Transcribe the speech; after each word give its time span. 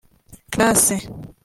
Classe 0.49 0.97